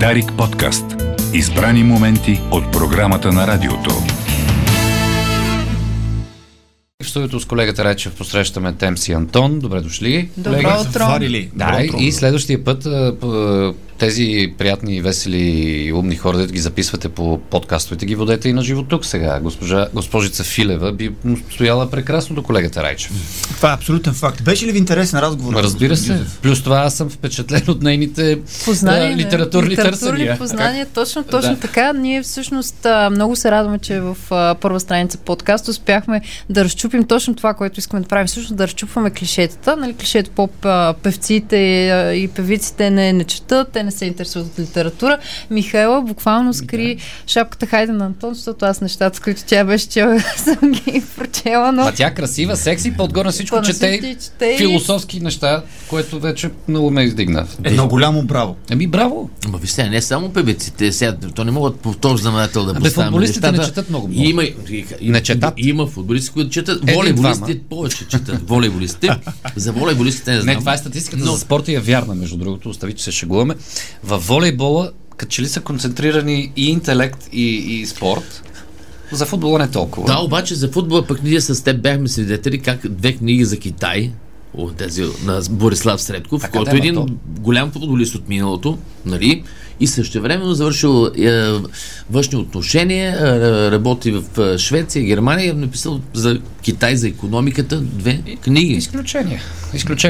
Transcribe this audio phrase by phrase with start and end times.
[0.00, 0.84] Дарик подкаст.
[1.34, 3.90] Избрани моменти от програмата на радиото.
[7.02, 9.58] В студиото с колегата Речев посрещаме Темси Антон.
[9.58, 10.28] Добре дошли.
[10.36, 10.80] Добро колега.
[10.80, 10.90] утро.
[10.92, 11.50] Заварили.
[11.54, 11.98] Да, Добро и, утро.
[12.00, 12.86] и следващия път
[13.98, 15.38] тези приятни, весели
[15.86, 19.40] и умни хора, да ги записвате по подкастовете, ги водете и на живо тук сега.
[19.40, 21.10] Госпожа, госпожица Филева би
[21.54, 23.12] стояла прекрасно до колегата Райчев.
[23.56, 24.44] Това е абсолютен факт.
[24.44, 25.54] Беше ли ви интересен разговор?
[25.54, 26.20] Разбира се.
[26.42, 29.16] Плюс това аз съм впечатлен от нейните Познания, а, да.
[29.16, 30.38] литературни, литературни търсения.
[30.38, 31.60] познания, точно, точно Да.
[31.60, 31.92] така.
[31.92, 37.34] Ние всъщност много се радваме, че в а, първа страница подкаст успяхме да разчупим точно
[37.34, 38.26] това, което искаме да правим.
[38.26, 39.76] Всъщност да разчупваме клишетата.
[39.76, 41.56] Нали, клишето поп а, певците
[42.16, 45.18] и певиците не, не четат, те не се интересуват от литература.
[45.50, 50.20] Михайла буквално скри шапката Хайде на Антон, защото аз нещата, с които тя беше чела,
[50.36, 51.82] съм ги прочела, но...
[51.82, 57.02] А тя красива, секси, по-отгоре на всичко чете чете философски неща, което вече много ме
[57.02, 57.46] издигна.
[57.64, 58.56] Едно голямо браво.
[58.70, 59.30] Еми, браво!
[59.48, 63.10] Ма вижте, не само певиците, сега, то не могат по този знаменател да Абе, поставяме
[63.10, 63.68] футболистите не нещата.
[63.68, 64.28] четат много, много.
[64.28, 64.54] Има, и-
[65.00, 65.54] и- Не четат.
[65.56, 66.90] Има футболисти, които четат.
[66.90, 68.48] Волейболистите повече четат.
[68.48, 69.16] Волейболистите.
[69.56, 70.46] За волейболистите не знам.
[70.46, 73.12] Не, това е статистиката Но- за спорта и е вярна, между другото, остави, че се
[73.12, 73.54] шегуваме.
[74.04, 78.42] В волейбола, като че ли са концентрирани и интелект, и, и спорт,
[79.12, 80.06] за футбола не толкова.
[80.06, 84.12] Да, обаче за футбола пък ние с теб бяхме свидетели как две книги за Китай,
[84.54, 87.06] от тези на Борислав Средков, Така, който е един то-
[87.38, 89.44] голям футболист от миналото, нали?
[89.80, 91.52] И същевременно завършил е,
[92.10, 98.12] външни отношения, е, работи в е, Швеция, Германия е написал за Китай, за економиката две
[98.36, 98.80] книги.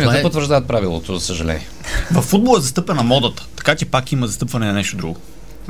[0.00, 1.68] Това Те е- потвърждават правилото, за съжаление.
[2.12, 5.16] В футбола е застъпена модата, така че пак има застъпване на нещо друго.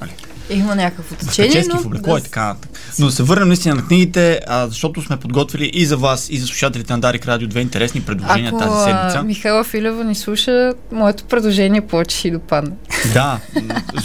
[0.01, 0.11] Нали?
[0.51, 1.79] Има някакво течение, но...
[1.83, 2.71] в облекло и така нататък.
[2.99, 6.39] Но да се върнем наистина на книгите, а, защото сме подготвили и за вас, и
[6.39, 9.23] за слушателите на Дарик Радио две интересни предложения Ако тази а, седмица.
[9.23, 12.71] Михайла Филева ни слуша, моето предложение повече ще й допадне.
[13.13, 13.39] Да,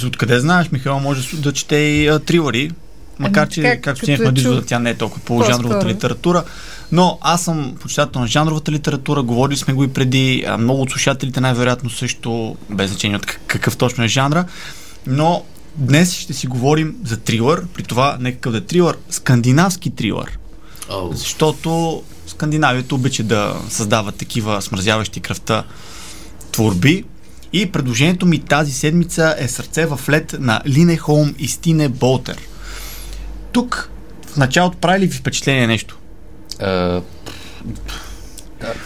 [0.08, 2.72] откъде знаеш, Михаил може да чете и а, трилъри,
[3.20, 5.88] макар Ами, че, как- както стигнахме е до извода, тя не е толкова по жанровата
[5.88, 6.44] литература.
[6.92, 10.92] Но аз съм почитател на жанровата литература, говорили сме го и преди, а, много от
[10.92, 14.45] слушателите най-вероятно също, без значение от как- какъв точно е жанра.
[15.08, 15.44] Но
[15.80, 20.40] днес ще си говорим за трилър, при това не какъв да е трилър, скандинавски трилър.
[20.90, 25.64] О, Защото Скандинавията обича да създава такива смразяващи кръвта
[26.52, 27.04] творби.
[27.54, 32.38] И предложението ми тази седмица е Сърце в лед на Лине Холм и Стине Болтер.
[33.52, 33.90] Тук
[34.28, 35.98] в началото прави ли ви впечатление нещо?
[36.60, 37.02] А,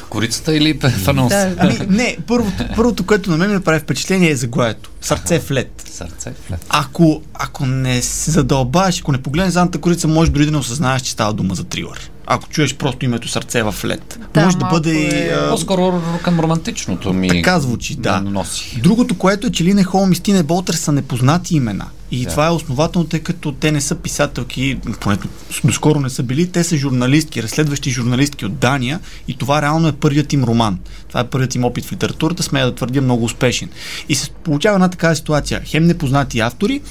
[0.10, 1.30] корицата или в анонс?
[1.30, 1.56] Да.
[1.58, 4.90] Ами, не, първото, първото, което на мен ми прави впечатление е заглавието.
[5.02, 5.84] Сърце в лед.
[5.92, 6.34] Сърце.
[6.48, 6.66] флет.
[6.70, 11.02] Ако, ако не се задълбаеш, ако не погледнеш задната корица, може дори да не осъзнаеш,
[11.02, 12.10] че става дума за трилър.
[12.28, 14.20] Ако чуеш просто името Сърце в лед.
[14.34, 15.06] Да, може да бъде и...
[15.06, 18.22] е- а, По-скоро към романтичното ми Така звучи, да.
[18.22, 18.80] носи.
[18.84, 21.86] Другото, което е, че Лине Холм и Стине Болтер са непознати имена.
[22.14, 22.30] И Да.
[22.30, 25.18] това е основателно, тъй като те не са писателки, поне
[25.66, 29.92] доскоро не са били, те са журналистки, разследващи журналистки от Дания и това реално е
[29.92, 30.80] първият им роман.
[31.08, 33.70] Това е първият им опит в литературата, смея да твърдя много успешен.
[34.10, 35.62] И се получава една такава ситуация.
[35.66, 36.82] Хем непознати автори,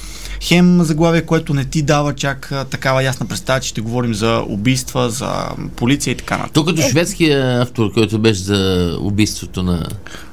[0.41, 5.10] хем заглавие, което не ти дава чак такава ясна представа, че ще говорим за убийства,
[5.10, 6.54] за полиция и така нататък.
[6.54, 9.87] Тук като шведския автор, който беше за убийството на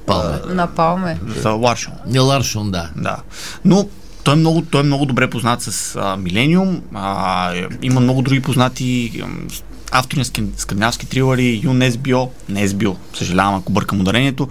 [0.06, 0.40] Палме.
[0.54, 1.20] Напалме.
[1.42, 1.94] За Ларшон.
[2.08, 2.90] Не Ларшон, да.
[2.98, 3.18] Да.
[3.66, 3.88] Но
[4.30, 6.76] той е много, той е много добре познат с Милениум.
[6.76, 9.24] Е, има много други познати
[9.92, 10.26] автори на
[10.58, 14.48] скандинавски трилъри, Юн Есбио, не Есбио, съжалявам ако бъркам ударението.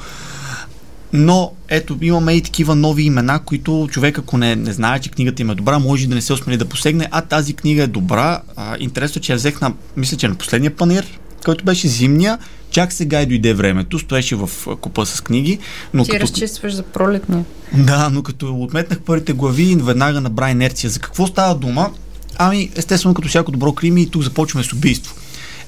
[1.12, 5.42] Но ето, имаме и такива нови имена, които човек, ако не, не знае, че книгата
[5.42, 8.40] им е добра, може да не се осмели да посегне, а тази книга е добра.
[8.56, 12.38] А, интересно, е, че я взех на, мисля, че на последния панир, който беше зимния,
[12.78, 14.50] чак сега и дойде времето, стоеше в
[14.80, 15.58] купа с книги,
[15.94, 16.22] но Ти като...
[16.22, 17.44] разчистваш за пролетния.
[17.72, 20.90] Да, но като отметнах първите глави, веднага набра инерция.
[20.90, 21.90] За какво става дума?
[22.36, 25.14] Ами, естествено, като всяко добро крими, и тук започваме с убийство.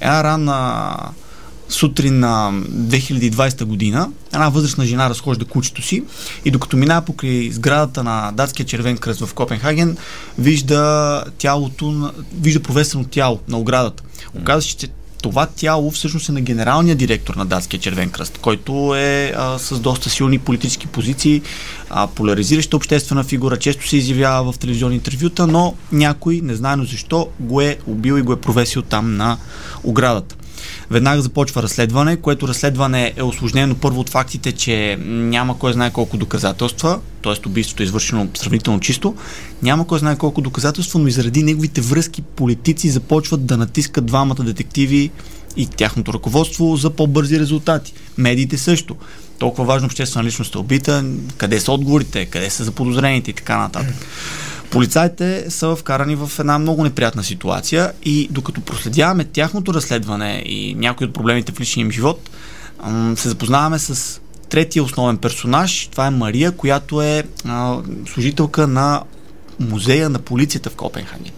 [0.01, 0.97] Една рана
[1.69, 6.03] сутрин на 2020 година, една възрастна жена разхожда кучето си
[6.45, 9.97] и докато минава покрай сградата на датския червен кръст в Копенхаген,
[10.39, 14.03] вижда тялото, вижда провесено тяло на оградата.
[14.35, 14.89] Оказва се, че
[15.23, 19.81] това тяло всъщност е на генералния директор на Датския червен кръст, който е а, с
[19.81, 21.43] доста силни политически позиции,
[21.91, 27.61] а, поляризираща обществена фигура, често се изявява в телевизионни интервюта, но някой, незнайно защо, го
[27.61, 29.39] е убил и го е провесил там на
[29.85, 30.37] оградата.
[30.91, 36.17] Веднага започва разследване, което разследване е осложнено първо от фактите, че няма кой знае колко
[36.17, 37.49] доказателства, т.е.
[37.49, 39.15] убийството е извършено сравнително чисто,
[39.63, 44.45] няма кой знае колко доказателства, но и заради неговите връзки политици започват да натискат двамата
[44.45, 45.11] детективи
[45.57, 47.93] и тяхното ръководство за по-бързи резултати.
[48.19, 48.97] Медиите също.
[49.39, 51.05] Толкова важно обществена личност е убита,
[51.37, 53.95] къде са отговорите, къде са заподозрените и така нататък.
[54.71, 61.07] Полицайите са вкарани в една много неприятна ситуация и докато проследяваме тяхното разследване и някои
[61.07, 62.31] от проблемите в личния им живот,
[63.17, 65.87] се запознаваме с третия основен персонаж.
[65.87, 67.25] Това е Мария, която е
[68.07, 69.03] служителка на
[69.61, 71.33] музея на полицията в Копенхаген.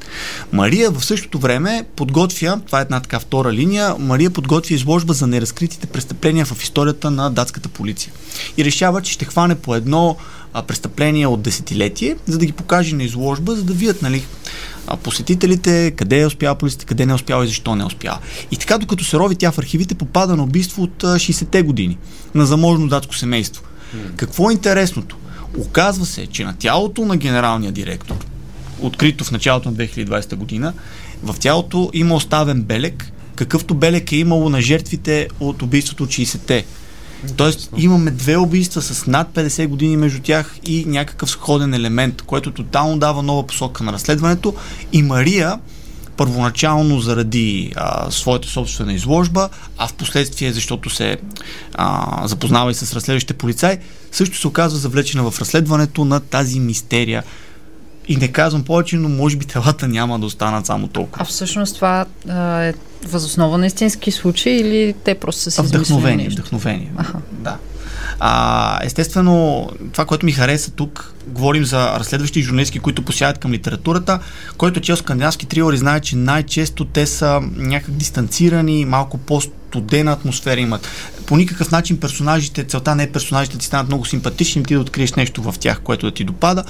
[0.52, 5.26] Мария в същото време подготвя, това е една така втора линия, Мария подготвя изложба за
[5.26, 8.12] неразкритите престъпления в историята на датската полиция.
[8.56, 10.16] И решава, че ще хване по едно
[10.66, 14.24] престъпление от десетилетие, за да ги покаже на изложба, за да видят, нали,
[15.02, 18.18] посетителите, къде е успяла полицията, къде не е успяла и защо не е успяла.
[18.50, 21.98] И така, докато се рови тя в архивите, попада на убийство от а, 60-те години
[22.34, 23.62] на заможно датско семейство.
[24.16, 25.16] Какво е интересното?
[25.58, 28.16] Оказва се, че на тялото на генералния директор,
[28.80, 30.72] открито в началото на 2020 година,
[31.22, 36.64] в тялото има оставен белек, какъвто белек е имало на жертвите от убийството от 60-те.
[37.36, 42.50] Тоест имаме две убийства с над 50 години между тях и някакъв сходен елемент, който
[42.50, 44.54] тотално дава нова посока на разследването.
[44.92, 45.58] И Мария,
[46.22, 49.48] първоначално заради а, своята собствена изложба,
[49.78, 51.16] а в последствие, защото се
[51.74, 53.78] а, запознава и с разследващите полицаи,
[54.12, 57.22] също се оказва завлечена в разследването на тази мистерия.
[58.08, 61.22] И не казвам повече, но може би телата няма да останат само толкова.
[61.22, 62.74] А всъщност това а, е
[63.04, 66.92] възоснова на истински случаи или те просто са измислили Вдъхновение, вдъхновение.
[66.96, 67.18] Аха.
[67.32, 67.56] Да.
[68.20, 74.18] А, естествено, това, което ми хареса тук, говорим за разследващи журналистки, които посягат към литературата.
[74.56, 80.88] Който чел скандинавски трилъри, знае, че най-често те са някак дистанцирани, малко по-студена атмосфера имат.
[81.26, 85.12] По никакъв начин персонажите, целта не е персонажите ти станат много симпатични, ти да откриеш
[85.12, 86.64] нещо в тях, което да ти допада.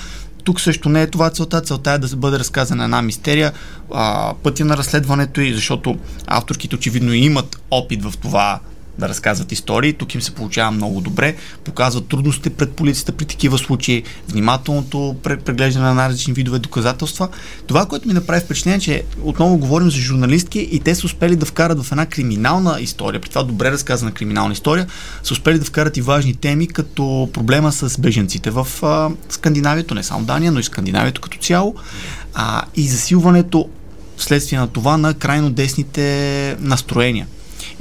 [0.44, 1.60] Тук също не е това целта.
[1.60, 3.52] Целта е да бъде разказана една мистерия,
[3.94, 8.60] а, пътя на разследването и защото авторките очевидно имат опит в това
[8.98, 9.92] да разказват истории.
[9.92, 11.36] Тук им се получава много добре.
[11.64, 17.28] Показват трудностите пред полицията при такива случаи, внимателното пре- преглеждане на различни видове доказателства.
[17.66, 21.46] Това, което ми направи впечатление, че отново говорим за журналистки и те са успели да
[21.46, 24.86] вкарат в една криминална история, при това добре разказана криминална история,
[25.22, 30.02] са успели да вкарат и важни теми, като проблема с беженците в а, Скандинавието, не
[30.02, 31.74] само Дания, но и Скандинавието като цяло,
[32.34, 33.68] а, и засилването
[34.16, 37.26] вследствие на това на крайно десните настроения.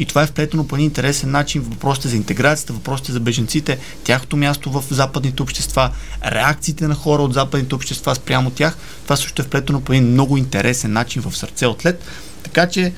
[0.01, 3.77] И това е вплетено по един интересен начин в въпросите за интеграцията, въпросите за беженците,
[4.03, 5.91] тяхното място в западните общества,
[6.25, 8.77] реакциите на хора от западните общества спрямо тях.
[9.03, 12.03] Това също е вплетено по един много интересен начин в сърце от лед.
[12.43, 12.93] Така че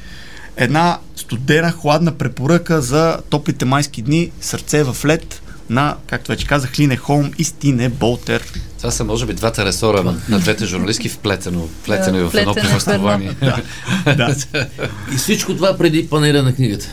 [0.57, 6.79] една студена, хладна препоръка за топлите майски дни, сърце в лед на, както вече казах,
[6.79, 8.43] Лине Холм и Стине Болтер.
[8.83, 12.55] Това са, може би, двата ресора на, на двете журналистки вплетено, вплетено Да, в едно
[12.55, 13.31] повествование.
[14.07, 14.35] Да.
[15.13, 16.85] И всичко това преди панера на книгата.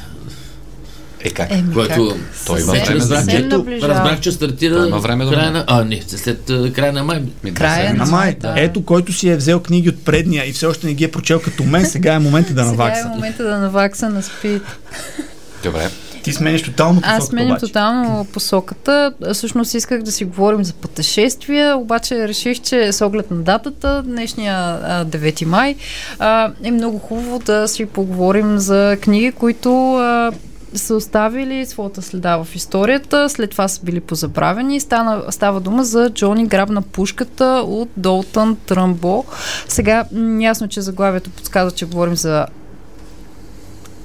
[1.21, 1.51] Е как?
[1.51, 2.19] Еми, Което как?
[2.47, 3.95] той има време за- наближава.
[3.95, 5.65] разбрах, че стартира има време да края на...
[5.67, 7.23] А, не, след а, края на май.
[7.55, 8.37] Края на май.
[8.41, 8.55] Да.
[8.57, 11.41] Ето, който си е взел книги от предния и все още не ги е прочел
[11.41, 13.09] като мен, сега е момента да Сега е навакса.
[13.09, 14.63] момента да навакса на спид.
[15.65, 15.91] Добре.
[16.23, 17.67] Ти смениш тотално Аз посоката сменям обаче.
[17.67, 19.13] тотално посоката.
[19.33, 24.55] Всъщност исках да си говорим за пътешествия, обаче реших, че с оглед на датата, днешния
[24.55, 25.77] а, 9 май,
[26.63, 29.99] е много хубаво да си поговорим за книги, които
[30.75, 34.81] са оставили своята следа в историята, след това са били позабравени.
[34.81, 39.25] Стана, става дума за Джони грабна пушката от Долтън Тръмбо.
[39.69, 40.05] Сега,
[40.41, 42.47] ясно, че заглавието подсказва, че говорим за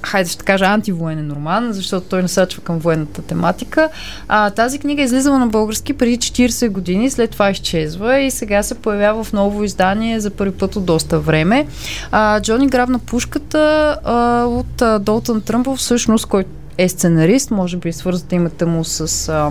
[0.06, 3.88] хайде ще кажа антивоенен роман, защото той насачва към военната тематика.
[4.28, 8.62] А, тази книга е излизала на български преди 40 години, след това изчезва и сега
[8.62, 11.66] се появява в ново издание за първи път от доста време.
[12.10, 17.92] А, Джони грабна пушката а, от а, Долтън Тръмбъл, всъщност, който е сценарист, може би
[17.92, 19.28] свързвате името му с...
[19.28, 19.50] А,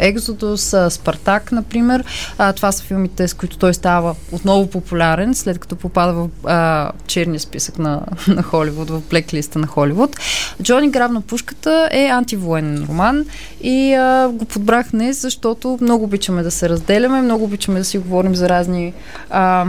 [0.00, 2.04] Екзодус, Спартак, например.
[2.38, 6.92] А, това са филмите, с които той става отново популярен, след като попада в а,
[7.06, 10.16] черния списък на, на Холивуд, в блеклиста на Холивуд.
[10.62, 13.24] Джони Грабна пушката е антивоенен роман
[13.60, 17.98] и а, го подбрах днес, защото много обичаме да се разделяме, много обичаме да си
[17.98, 18.92] говорим за разни
[19.30, 19.66] а,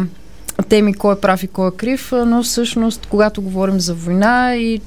[0.70, 4.82] теми, кой е прав и кой е крив, но всъщност, когато говорим за война и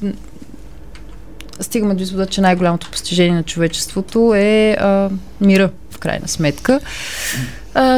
[1.61, 5.11] стигаме до извода, че най-голямото постижение на човечеството е а,
[5.41, 6.81] мира, в крайна сметка.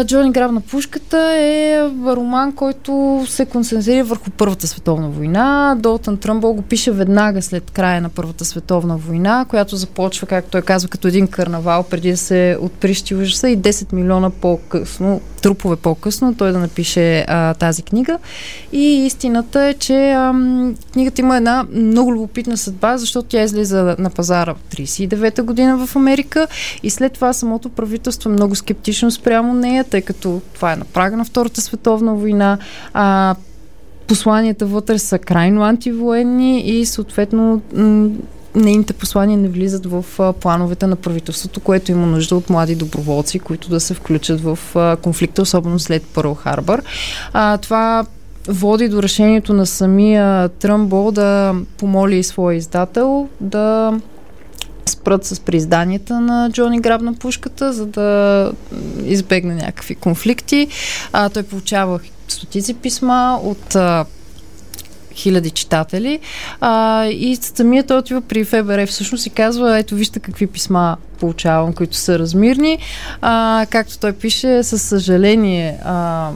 [0.05, 5.77] Джони Граб на пушката е роман, който се концентрира върху Първата световна война.
[5.79, 10.63] Долтън Тръмбъл го пише веднага след края на Първата световна война, която започва, както той
[10.63, 16.35] казва, като един карнавал, преди да се отприщи ужаса и 10 милиона по-късно, трупове по-късно,
[16.35, 18.19] той да напише а, тази книга.
[18.73, 24.11] И истината е, че ам, книгата има една много любопитна съдба, защото тя излиза на
[24.11, 26.47] пазара в 39-та година в Америка
[26.83, 30.85] и след това самото правителство е много скептично спрямо нея, тъй като това е на
[30.85, 32.59] прага на Втората световна война.
[32.95, 33.35] А,
[34.07, 38.09] посланията вътре са крайно антивоенни и съответно м-
[38.55, 40.05] нейните послания не влизат в
[40.41, 44.59] плановете на правителството, което има нужда от млади доброволци, които да се включат в
[45.03, 46.83] конфликта, особено след Пърл Харбър.
[47.33, 48.07] А, това
[48.49, 53.99] води до решението на самия Тръмбо да помоли своя издател да
[54.87, 58.53] спрат с приизданията на Джони Граб на пушката, за да
[59.05, 60.69] избегне някакви конфликти.
[61.13, 63.77] А, той получава стотици писма от
[65.19, 66.21] хиляди читатели
[66.61, 71.73] а, и самият той отива при ФБР всъщност и казва, ето вижте какви писма получавам,
[71.73, 72.79] които са размирни.
[73.21, 76.31] А, както той пише, със съжаление а,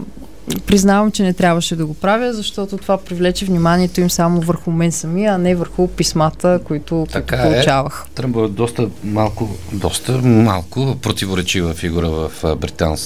[0.66, 4.92] признавам, че не трябваше да го правя, защото това привлече вниманието им само върху мен
[4.92, 7.52] самия, а не върху писмата, които, Така които е.
[7.52, 8.06] получавах.
[8.14, 13.02] Тръмбъл е доста малко, доста малко противоречива фигура в британс,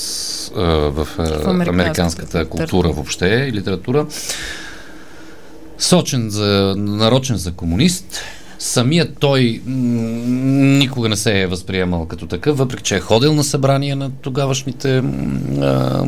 [0.54, 4.06] в, а, американската американската култура въобще и литература.
[5.78, 8.20] Сочен за, нарочен за комунист.
[8.58, 13.96] Самият той никога не се е възприемал като такъв, въпреки че е ходил на събрания
[13.96, 15.02] на тогавашните
[15.60, 16.04] а,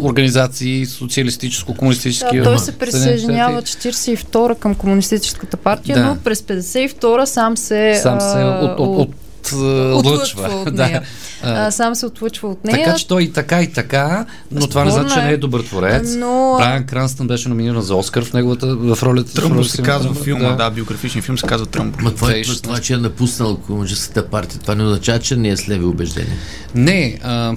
[0.00, 2.38] организации, социалистическо-комунистически.
[2.38, 3.88] Да, той се присъединява щати.
[3.88, 6.04] 42-а към комунистическата партия, Да.
[6.04, 9.14] но през 52-а сам се, Сам се а, от, от, от,
[9.46, 10.42] отлъчва отлъчва.
[10.60, 10.86] от Да.
[10.86, 11.02] нея.
[11.42, 12.78] А, а, сам се отлъчва от нея.
[12.78, 15.28] Така че той и така и така, но това не значи, че Безспорно е.
[15.28, 16.14] не е добър творец.
[16.14, 19.32] Но- Брайан Кранстън беше номиниран за Оскар в неговата в ролята.
[19.32, 20.70] Тръмбо в се на казва Тръмбо, филма, да.
[20.70, 21.98] биографичен филм се казва Тръмбо.
[22.00, 22.62] Ма това, е, 2016.
[22.62, 26.36] това, че е напуснал комунистическата партия, това не означава, че не е с леви убеждения.
[26.74, 27.54] Не, а,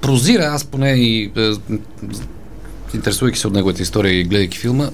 [0.00, 1.56] прозира, аз поне и а,
[2.94, 4.90] интересувайки се от неговата история и гледайки филма,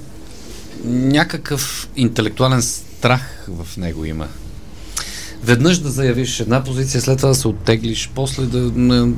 [0.85, 4.27] някакъв интелектуален страх в него има.
[5.45, 9.09] Веднъж да заявиш една позиция, след това да се оттеглиш, после да...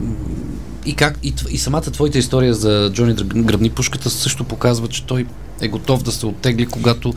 [0.87, 5.27] И, как, и, и самата твоята история за Джони Гръбни пушката също показва, че той
[5.61, 7.15] е готов да се оттегли, когато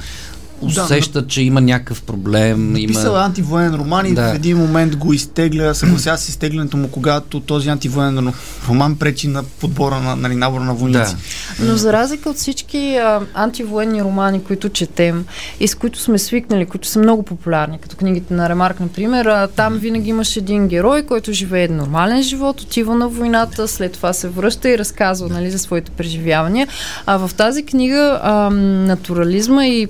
[0.62, 2.74] усеща, че има някакъв проблем.
[2.88, 3.24] Писал е Има...
[3.24, 4.32] антивоенен роман и Да.
[4.32, 8.34] в един момент го изтегля, съглася с изтеглянето му, когато този антивоенен
[8.70, 11.16] роман пречи на подбора на нали, набора на войници.
[11.60, 11.66] Да.
[11.66, 15.26] Но за разлика от всички а, антивоенни романи, които четем
[15.60, 19.48] и с които сме свикнали, които са много популярни, като книгите на Ремарк, например, а,
[19.48, 24.30] там винаги имаш един герой, който живее нормален живот, отива на войната, след това се
[24.30, 26.68] връща и разказва нали, за своите преживявания.
[27.06, 29.88] А в тази книга а, натурализма и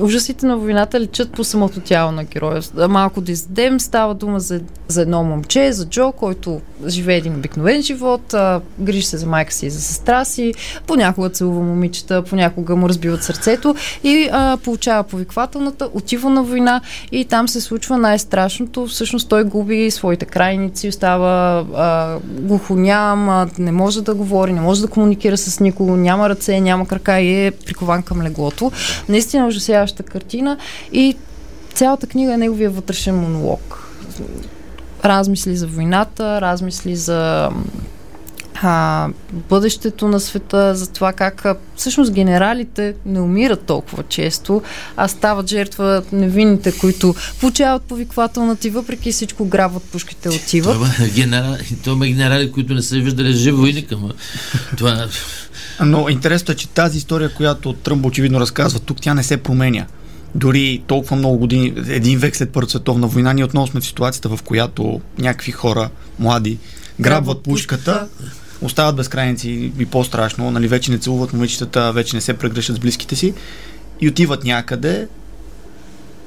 [0.00, 2.62] ужасите на войната личат по самото тяло на героя.
[2.88, 7.82] Малко да издадем, става дума за, за едно момче, за Джо, който живее един обикновен
[7.82, 8.34] живот,
[8.80, 10.54] грижи се за майка си и за сестра си,
[10.86, 16.80] понякога целува момичета, понякога му разбиват сърцето и а, получава повиквателната, отива на война
[17.12, 18.86] и там се случва най-страшното.
[18.86, 24.82] Всъщност той губи своите крайници, остава а, глухоням, а, не може да говори, не може
[24.82, 28.72] да комуникира с никого, няма ръце, няма крака и е прикован към леглото.
[29.08, 29.46] Наистина
[29.82, 30.58] ужасяваща картина
[30.92, 31.16] и
[31.74, 33.88] цялата книга е неговия вътрешен монолог.
[35.04, 37.50] Размисли за войната, размисли за
[38.62, 44.62] а, бъдещето на света, за това как а, всъщност генералите не умират толкова често,
[44.96, 50.74] а стават жертва невинните, които получават повиквателната и въпреки всичко грабват пушките отиват.
[50.74, 54.12] Това има, генерал, това има генерали, които не са виждали жив войник, ама
[54.76, 55.06] това...
[55.80, 59.86] Но интересното е, че тази история, която Тръмбо очевидно разказва тук, тя не се променя.
[60.34, 64.28] Дори толкова много години, един век след Първата световна война, ние отново сме в ситуацията,
[64.28, 66.58] в която някакви хора, млади,
[67.00, 68.08] грабват пушката,
[68.62, 73.16] остават безкрайници и по-страшно, нали, вече не целуват момичетата, вече не се прегръщат с близките
[73.16, 73.34] си
[74.00, 75.08] и отиват някъде,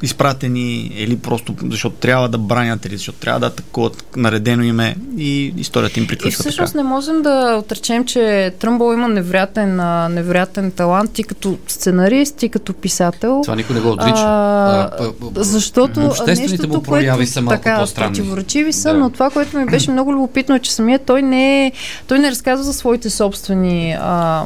[0.02, 5.54] изпратени или просто защото трябва да бранят или защото трябва да атакуват наредено име и
[5.58, 6.84] историята им И приключва всъщност така.
[6.84, 9.76] не можем да отречем, че Тръмбъл има невероятен,
[10.10, 13.40] невероятен талант и като сценарист, и като писател.
[13.44, 14.14] Това никой не го отрича.
[14.18, 18.16] А, А, защото обществените му прояви са малко така, по-странни.
[18.16, 18.98] противоречиви са, Да.
[18.98, 21.72] но това, което ми беше много любопитно е, че самия той не, е,
[22.08, 24.44] той не разказва за своите собствени а,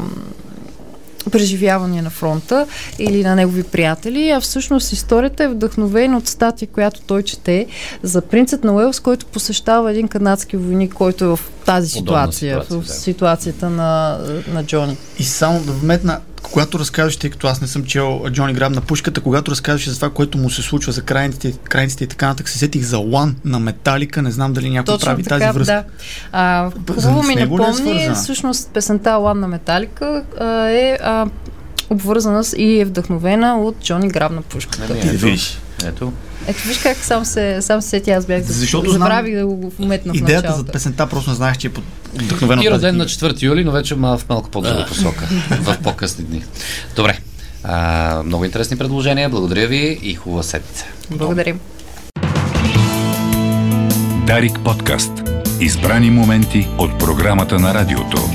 [1.32, 2.68] преживявания на фронта
[3.00, 7.66] или на негови приятели, а всъщност историята е вдъхновена от статия, която той чете
[8.04, 12.62] за принцът на Уелс, който посещава един канадски войник, който е в тази Подобна ситуация,
[12.62, 12.94] ситуация, в да.
[12.94, 14.20] ситуацията на,
[14.54, 14.98] на Джони.
[15.20, 18.82] И само да вметна, когато разкажеш, тъй като аз не съм чел Джони Граб на
[18.82, 22.50] пушката, когато разкажеш за това, което му се случва за крайниците, крайниците и така нататък,
[22.50, 25.74] се сетих за Лан на Металика, не знам дали някой Точно прави така, тази връзка.
[25.74, 25.84] да.
[26.32, 28.16] А, хубаво ми е напомни, свързана?
[28.16, 31.28] всъщност песента Лан на Металика а, е а,
[31.90, 34.94] обвързана с и е вдъхновена от Джони Граб на пушката.
[34.94, 35.38] Нали, Ти да
[35.86, 36.14] ето, видиш.
[36.48, 36.68] ето.
[36.68, 39.72] Виж как сам се, сам се сети, аз бях да Защото забравих знам да го
[39.80, 41.84] вметна в Идеята за песента просто не знаеш, че е под-
[42.14, 43.34] вдъхновена И роден на книга.
[43.34, 45.28] 4 юли, но вече мал, в малко по-друга посока.
[45.52, 46.44] в по-късни дни.
[46.96, 47.18] Добре.
[47.64, 49.30] А, много интересни предложения.
[49.30, 50.86] Благодаря ви и хубава седмица.
[51.12, 51.60] Благодарим.
[54.28, 55.12] Дарик подкаст.
[55.60, 58.30] Избрани моменти от програмата на радиото.